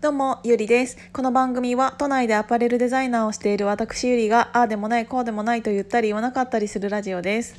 [0.00, 0.96] どうも、ゆりです。
[1.12, 7.56] この番組は都内でアパレルデザイナーをしている私ゆりが、ああでもない、こうでもないと言ったり言わなかったりするラジオです。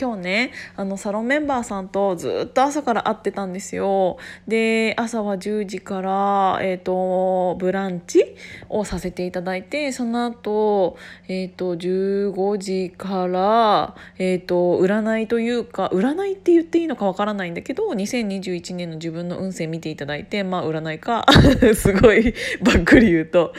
[0.00, 4.18] 今日ねあのサロンメンバーさんとずっと朝から会ってたんですよ。
[4.48, 8.34] で朝は10時から、えー、とブランチ
[8.68, 10.96] をさせていただいてその後、
[11.28, 21.26] えー、と15時から、えー、と占いというか占いって言っていいのかわからないんだけど2021年の自分の運勢見ていただいてまあ占いか。
[21.74, 23.52] すごいばっくり言うと。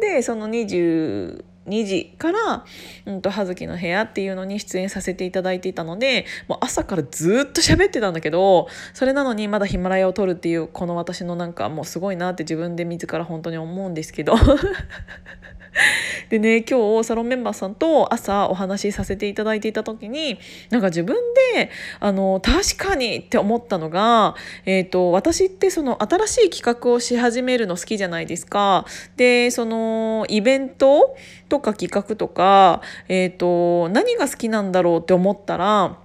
[0.00, 2.64] でその20 2時から
[3.06, 14.34] 「うんと、葉月の部屋」っていうのに出演させていただいていたのでもう朝からずっと喋ってたんだけどそれなのにまだヒマラヤを撮るっていうこの私のなんかもうすごいなって自分で自ら本当に思うんですけど
[16.30, 20.38] でね今日サロンメンバーさんと朝お話しさせていただいていた時に
[20.70, 21.16] なんか自分
[21.54, 28.86] であの確かにって思ったのが、えーと、私ってその新しい企画をし始めるの好きじゃないですか。
[29.16, 31.16] でそのイベント
[31.50, 35.98] とか企画とか、えーと、何が好きなんだろうって思ったら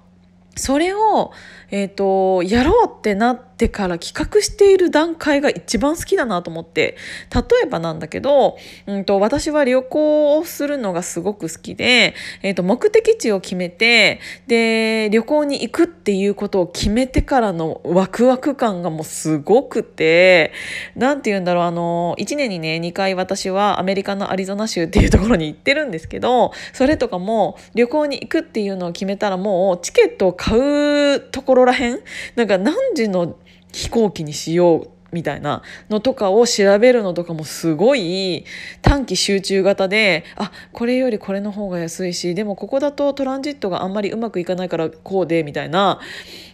[0.56, 1.31] それを、
[1.70, 6.97] えーと、やろうってなってから企画している段階が一番好きだなと思って
[7.34, 20.53] 例えばなんだけど、うんと、私は旅行をするのがすごく好きで、えーと、目的地を決めてで旅行に行くっていうことを決めてからのワクワク感がもうすごくて
[20.95, 31.99] 何て言うんだろうあの1年にね2回私はアメリカのアリゾナ州っていうところに行ってるんですけどそれとかも旅行に行くっていうのを決めたらもうチケットを買買うところらへん？
[32.35, 33.38] なんか何時の
[33.73, 38.44] 飛行機にしようみたいなのとかを調べるのとかもすごい
[38.81, 45.99] 短期集中型であこれよりこれの方が安いしでもここだとトランジットがあんまりうまくいかないからこうでみたいな。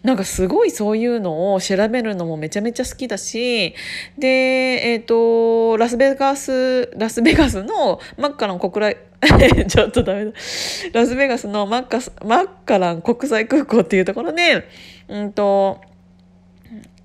[0.03, 3.75] なんかすごいそういうのを調べるのもめちゃめちゃ好きだし
[4.17, 8.97] でえっ、ー、とラスベガスラスベガスのマッカラン国来
[9.69, 10.31] ちょっとダメだ。
[10.93, 14.67] ラスベガスのマッカマッカラン国際空港っていうところで
[15.07, 15.79] うんと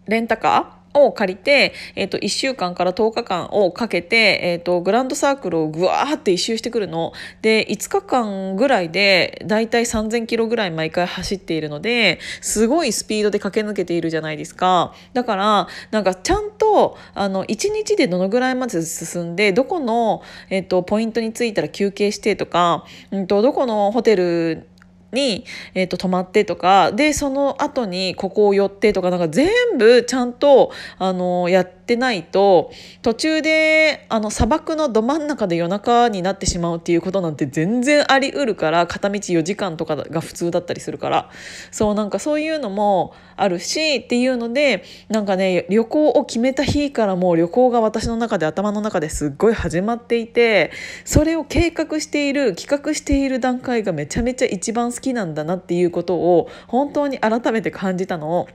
[0.06, 7.12] レンタカーを借りて、えーと、1週間から10日間をかけて、えーと、グランドサークルをぐわーって一周してくるの。
[7.42, 14.94] で5日間ぐらいでだいたい3,000キロぐらい毎回走っているのですごいスピードで駆け抜けているじゃないですか。
[15.12, 24.66] だからなんかちゃんとあの1日でどのぐらいまで進んでどこの、えーと、ポイントに着いたら休憩してとか、うん、とどこのホテル
[25.12, 25.44] に、
[25.74, 32.72] えーと、泊まってとかでその後にここを寄ってとかなんか全部ちゃんとあのやってないと
[33.02, 41.30] 途中であの砂漠のど真ん中で夜中になってしまうっていうことなんて全然ありうるから片道4時間とかが普通だったりするから。
[41.70, 50.72] そうなんかそういうのもあるしっていうのでなんかね旅行を決めた日からもう旅行が私の中で頭の中ですっごい始まっていて
[51.04, 58.40] それを計画している企画している段階がめちゃめちゃ一番好きなんだなっていうことを本当に改めて感じたの。
[58.40, 58.48] を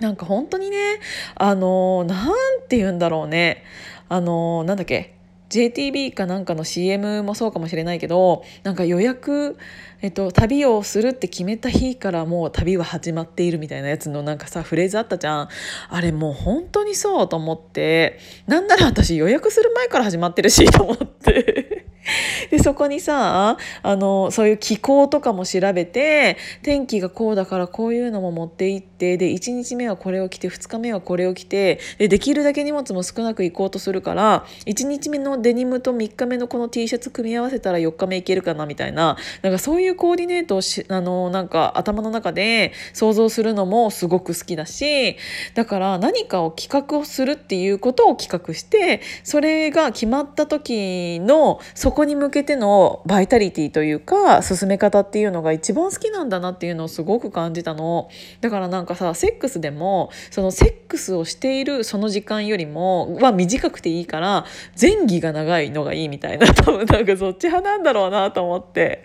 [0.00, 1.00] なんか本当にね
[1.36, 2.28] あのなん
[2.68, 3.64] て言うんだろうね。
[4.08, 5.16] あのなんだっけ。
[5.48, 9.56] JTB かなんかの CM もそうかもしれないけどなんか予約、
[10.02, 15.48] えっと、旅をするって決めた日からもう旅は始まっているみたいなやつのなんかさフレーズあったじゃん。
[15.88, 18.18] あれもう本当にそうと思って。
[18.48, 21.75] なんなら私予約する前から始まってるしと思って。
[22.50, 45.16] でそこにさあのそういう気候とかも調べて天気がこうだからこういうのも持って行ってで1日目はこれを着て2日目はこれを着てでできるだけ荷物も少なく行こうとするから1日目のデニムと3日目のこの T シャツ組み合わせたら4日目いけるかなみたいななんかそういうコーディネートをしあのなんか頭の中で想像するのもすごく好きだし
[45.54, 58.10] だから何かを企画をするっていうことを企画してそれが決まった時のそここに向けてのバイタリティというか進め方っていうのが一番好きなんだなっていうのをすごく感じたの。
[58.42, 64.44] だからなんかさセックスでもそのセックスをしているその時間よりもは短くていいから
[64.80, 66.46] 前儀が長いのがいいみたいな。
[66.52, 69.02] 多分なんかそっち派なんだろうなと思って。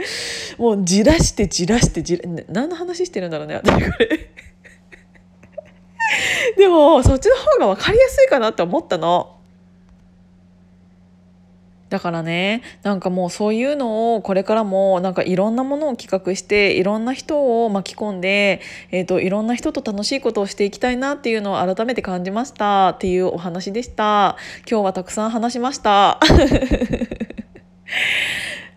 [0.57, 4.29] もうじらしてじらしてじら何の話してるんだろうね私これ。
[6.57, 9.40] でもそっちの方が分かりやすいかなって思ったの。
[11.91, 18.61] だからねなんかもうそういうのをこれからもなんかいろんなものを企画していろんな人を巻き込んで、
[18.91, 22.89] えーと、いろんな人と楽しいことをしていきたいなっていうのを改めて感じました。
[22.89, 24.37] っていうお話でした。
[24.69, 26.19] 今日はたくさん話しました。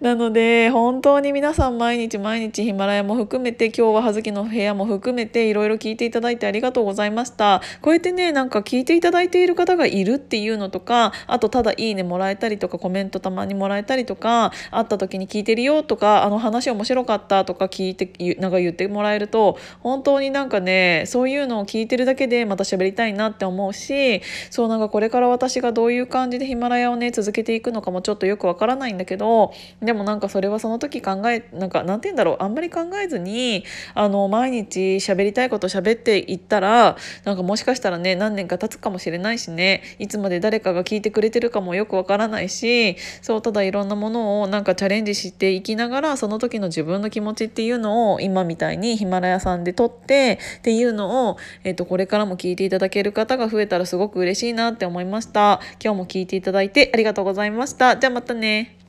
[0.04, 7.62] なので本当に皆さん毎日毎日ヒマラヤも含めて今日は葉月の部屋も含めていろいろ聞いていただいてありがとうございました。
[7.80, 33.64] こうやってねなんか聞いていただいている方がいるっていうのとかあとただいいねもらえたりとかコメントたまにもらえたりとか会った時に聞いてるよとかあの話面白かったとか聞いてなんか言ってもらえると本当になんかねそういうのを聞いてるだけでまた喋りたいなって思うしそうなんかこれから私がどういう感じでヒマラヤをね続けていくのかもちょっとよくわからないんだけどでもなんかそれはその時考えなんかなんて言うんだろうあんまり考えずに
[33.94, 55.60] あの毎日喋りたいこと喋っていったらなんかもしかしたらね何年か経つかもしれないしねいつまで誰かが聞いてくれてるかもよくわからないしそうただいろんなものをなんかチャレンジしていきながらその時の自分の気持ちっていうのを今みたいにヒマラヤさんで撮ってっていうのを、えー、とこれからも聞いていただける方が増えたらすごく嬉しいなって思いました。
[55.82, 57.96] 今日も聞いていただいてありがとうございました。
[57.96, 58.83] じゃあまたね。